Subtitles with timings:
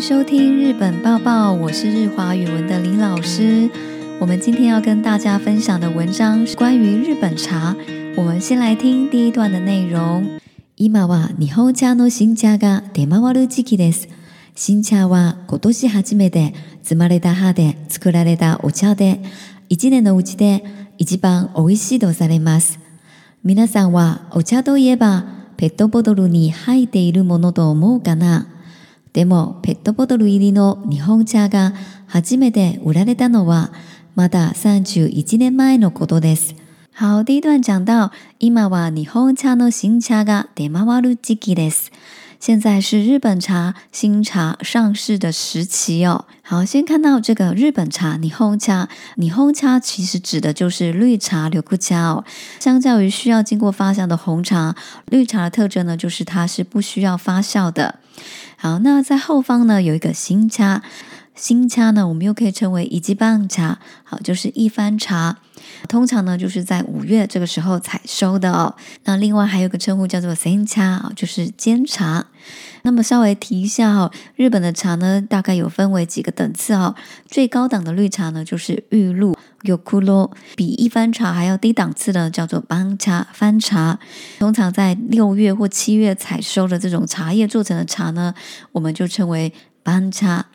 [0.00, 3.68] 收听日本报报，我是日华语文的林老师。
[4.20, 7.74] 我们今天要跟大家分享的文章是关于日本茶。
[8.14, 10.24] 我们先来听第一段的内容。
[10.76, 14.06] 今は日本茶の新茶が手まる時期です。
[14.54, 16.52] 新茶は今年初めて
[16.84, 19.20] 摘まれた葉で作られたお茶で、
[19.70, 20.62] 一年のうちで
[20.98, 22.78] 一番美味しいとされます。
[23.42, 25.24] みさんはお茶といえば
[25.56, 28.48] ペットボトルに入っているものと思うかな？
[29.16, 31.72] でもペットボトル入りの日本茶が
[32.06, 33.72] 初めて売られたのは
[34.14, 36.54] まだ三十一年前のことです。
[36.98, 41.86] 好，第一段讲到，今は日本茶の新茶がでママル激です。
[42.38, 46.26] 现在是日本茶新茶上市的时期哦。
[46.42, 52.24] 好，先看到这个日本茶，日本茶，日本茶其实指的就是绿茶、六库茶哦。
[52.60, 58.00] 相较于需要经过发酵的红茶，绿茶的特征呢，就是它是不需要发酵的。
[58.58, 60.82] 好，那在后方呢有一个新掐，
[61.34, 65.36] 新掐呢我们又可以称为一季棒茶，好就是一番茶，
[65.88, 68.74] 通常呢就是在五月这个时候采收的哦。
[69.04, 72.26] 那另外还有个称呼叫做新掐啊，就是煎茶。
[72.82, 76.94] 那么稍微提一下哦，日本的茶呢大概有分为几个等次哦。
[77.26, 79.36] 最高档的绿茶呢就是玉露。
[79.66, 83.26] 有苦罗比一番茶还要低档次的，叫做班茶。
[83.32, 83.98] 番茶
[84.38, 88.32] 通常在六月或七月采收的这种茶叶做成的茶呢，
[88.72, 90.46] 我们就称为班茶。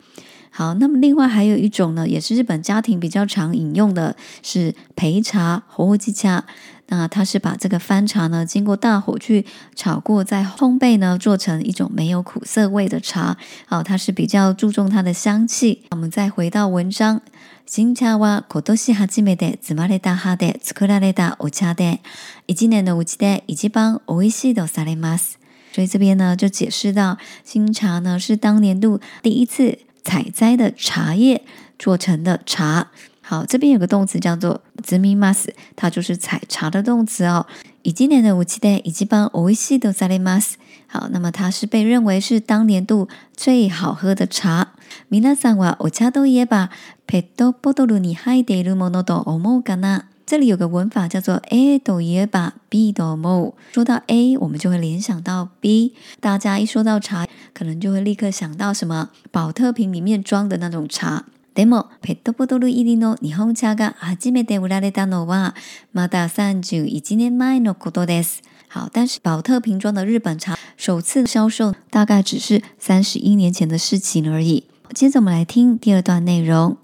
[0.54, 6.44] 好，那么另外还有一种呢，也是日本家庭比较常饮用的，是焙茶和乌鸡茶。
[6.88, 13.38] 那它是把这个番茶呢，经过大火去炒过，再烘焙呢，做成一种没有苦涩味的茶。
[13.64, 15.84] 好，它是比较注重它的香气。
[15.92, 17.22] 我们再回到文章。
[17.66, 22.00] 新茶は今年初めて摘まれた葉で作られたお茶で、
[22.46, 25.38] 一年のうちで一番美味しいとされます。
[25.72, 31.42] 所以这边呢就解释到，新茶呢是当年度第一次采摘的茶叶
[31.78, 32.88] 做成的茶。
[33.32, 37.46] 好，这边有个动词叫做 “zimimas”，它就是采茶的动词哦。
[37.80, 40.56] 以今年的五七代以及班欧西的萨利 mas，
[40.86, 44.72] 好，那么它是被认为是当年度最好喝的茶。
[45.10, 46.68] ミナサワオカド野ば
[47.06, 50.02] ペットボトルにハイデルモノドオモガナ。
[50.26, 53.54] 这里有个文法叫做 A ド野ば B ドモ。
[53.72, 55.94] 说到 A，我们就会联想到 B。
[56.20, 61.24] 大家一说到茶，可能就会立刻想到什么宝特瓶里面装的那种茶。
[61.54, 65.54] でもペットボトル入りの日本茶が初めて売られたのは
[65.92, 68.40] まだ31年前のことです。
[68.72, 74.64] 好，但是宝特瓶装的日本茶首次销售大概只是三十一年前的事情而已。
[74.94, 76.78] 接着我们来听第二段内容。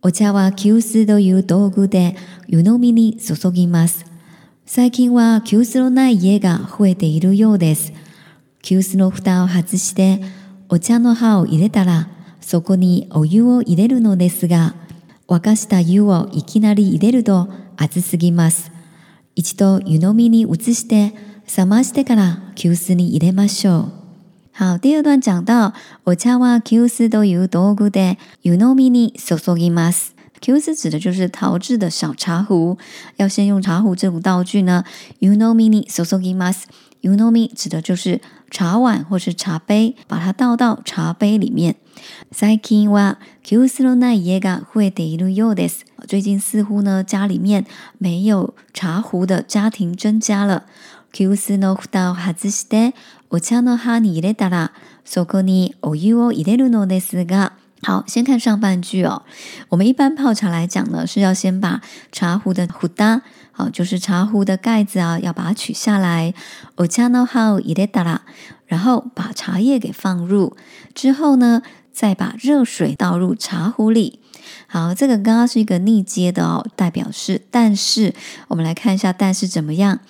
[0.00, 2.16] お茶は急須という道具で
[2.46, 4.06] 湯飲みに注ぎます。
[4.64, 7.92] 最近は急須のない家が増えているようです。
[8.62, 10.22] 急須の蓋を外して
[10.70, 12.08] お茶の葉を入れたら
[12.48, 14.74] そこにお湯を入れるのですが、
[15.28, 18.72] 沸かした湯をいきなり入れると熱すぎます。
[19.36, 21.12] 一度湯飲みに移して、
[21.54, 23.84] 冷ましてから急須に入れましょう。
[24.56, 25.74] 好、第二段讲到、
[26.06, 30.14] お茶は急須という道具で湯飲みに注ぎます。
[30.40, 32.78] 急須指的就是陶制的小茶壶，
[33.18, 34.84] 要先用茶壶这种道具呢，
[35.20, 36.66] 湯飲みに注ぎます。
[37.02, 38.20] u n o m e 指的就是
[38.50, 41.76] 茶碗或是茶杯，把它倒到茶杯里面。
[42.30, 45.84] 最近は給水のない家が増えているようです。
[46.08, 47.64] 最近似乎呢，家里面
[47.98, 50.64] 没有茶壶的家庭增加了。
[51.12, 52.94] 給水の蓋を外して
[53.30, 54.72] お茶の葉に入れたら、
[55.04, 57.52] そこにお湯を入れるのですが。
[57.82, 59.22] 好，先看上半句哦。
[59.68, 61.80] 我们一般泡茶来讲呢，是要先把
[62.10, 63.22] 茶壶的壶搭，
[63.52, 66.34] 好，就是茶壶的盖子啊，要把它取下来。
[66.76, 68.18] お茶の壺を入れたら，
[68.66, 70.56] 然后把茶叶给放入，
[70.92, 71.62] 之后呢，
[71.92, 74.18] 再把热水倒入茶壶里。
[74.66, 78.12] 好，这个刚刚是一个逆接的哦，代表是但是，
[78.48, 80.00] 我们来看一下但是怎么样。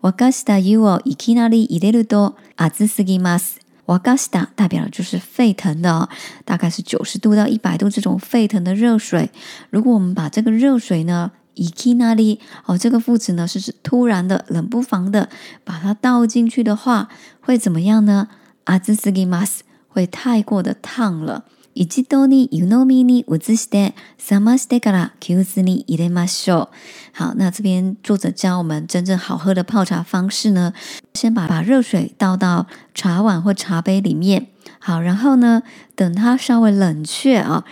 [0.00, 3.65] 私が湯をいきなり入れると熱すぎます。
[3.86, 6.08] 瓦嘎斯达代表的就是沸腾的，
[6.44, 9.30] 大概是九十度到一百度这种沸腾的热水。
[9.70, 15.28] 如果我们把这个热水呢，Ikina 里哦，这个副词呢是指突然的、冷不防的，
[15.64, 17.08] 把它倒进去的话，
[17.40, 18.28] 会怎么样呢
[18.64, 21.44] 阿兹斯基马斯 m a s 会太过的烫了。
[21.84, 26.70] 一度にゆのみにうずして、さましてから、湯すに入れましょう。
[27.18, 30.72] 好，那这边作者教我们真正好喝的泡茶方式呢？
[31.12, 34.46] 先把把热水倒到茶碗或茶杯里面。
[34.78, 35.62] 好，然后呢，
[35.94, 37.64] 等它稍微冷却啊，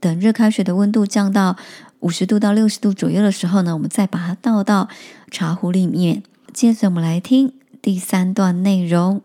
[0.00, 1.56] 等热开水的温度降到
[2.00, 4.88] 五十度到六十度左右的时候呢，我们再把它倒到
[5.30, 6.22] 茶壶里面。
[6.54, 7.52] 接着我们来听
[7.82, 9.20] 第三段内容。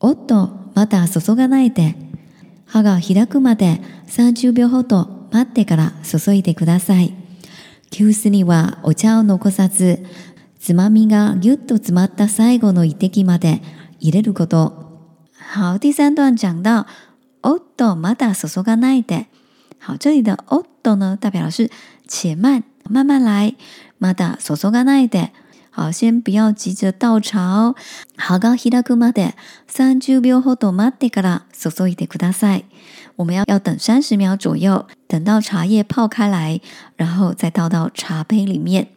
[0.00, 2.09] おっと、また注がないで。
[2.70, 7.12] 歯が開くまで30秒ほど待ってから注いでください。
[7.90, 10.04] 急須にはお茶を残さず、
[10.60, 13.60] つまみがぎゅっと詰まった最後の一滴まで
[13.98, 15.02] 入れること。
[15.52, 16.86] 好，第三段讲到
[17.42, 19.26] おっとまだ注がないで。
[19.84, 21.72] 好，这里的おっと呢，代表是
[22.06, 23.56] 且慢，慢慢来。
[23.98, 25.32] まだ注がないで
[25.80, 27.74] 好，先不要急着倒茶哦。
[28.18, 29.32] はが開くまで、
[29.66, 32.64] 三十秒ほど待ってから注いでください。
[33.16, 36.60] 我们要要等三十秒左右，等到茶叶泡开来，
[36.96, 38.88] 然后再倒到茶杯里面。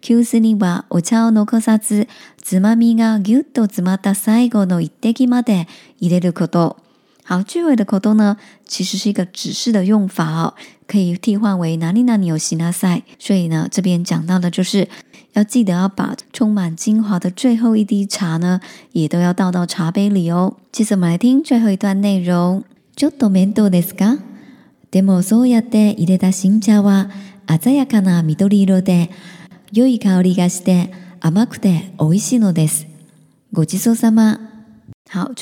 [0.00, 2.08] Q 四零八，我叫诺克萨斯。
[2.42, 5.68] つまみがぎゅっとつま打最後の一滴まで
[6.00, 6.78] 入れること。
[7.24, 8.36] 好，句尾的口读呢，
[8.66, 10.54] 其实是一个指示的用法哦。
[10.92, 13.02] 可以替换为哪里哪里有西拿塞。
[13.18, 14.86] 所以呢，这边讲到的就是
[15.32, 18.60] 要记得要把充满精华的最后一滴茶呢，
[18.92, 20.56] 也都要倒到茶杯里哦。
[20.70, 22.62] 接着我们来听最后一段内容。
[23.00, 23.08] 好，最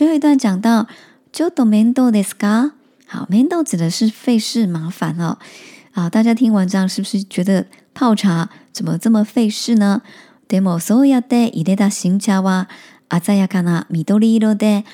[0.09, 0.87] 后一段讲到。
[3.13, 5.37] 好，难豆指的是费事麻烦哦。
[5.95, 10.03] 啊，大家听完这样，是不是觉得泡茶怎么这么费事呢
[10.47, 12.67] ？d も、所有 i 淹れた新茶は
[13.11, 14.85] 鮮やかな緑色で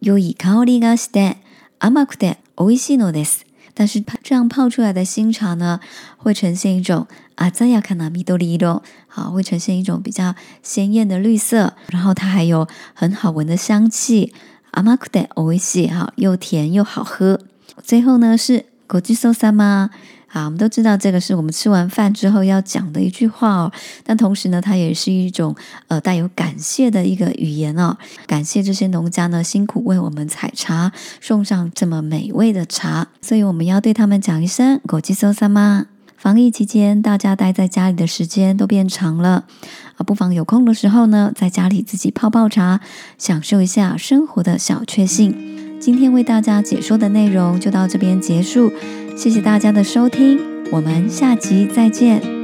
[0.00, 1.36] 良い香りがして
[1.78, 3.42] 甘くて美味しいのです。
[3.72, 5.78] 但是这样泡出来的新茶呢，
[6.16, 7.06] 会呈现一种
[7.36, 8.82] 啊，鮮やかな緑色。
[9.06, 10.34] 好，会呈现一种比较
[10.64, 14.34] 鲜艳的绿色，然后它还有很好闻的香气，
[14.72, 17.38] 甘くて美味しい，哈，又甜又好喝。
[17.82, 19.90] 最后呢，是国际搜三吗？
[20.28, 23.72] 啊，我们都知道这个是我们吃完饭之后要讲的一句话哦。
[24.04, 25.54] 但同时呢，它也是一种
[25.88, 27.96] 呃带有感谢的一个语言哦，
[28.26, 35.86] 感谢这些农家呢辛苦为我们采茶，送上这么美味的茶，所以我们要对他们讲一声国际搜三吗？
[36.16, 39.46] 防疫期间，大家待在家里的时间都变长了
[39.96, 42.80] 啊，不妨有空的时候呢，在家里自己泡泡茶，
[43.18, 45.59] 享受一下生活的小确幸。
[45.80, 48.70] 今天为大家解说的内容就到这边结束，
[49.16, 50.38] 谢谢大家的收听，
[50.70, 52.39] 我们下集再见。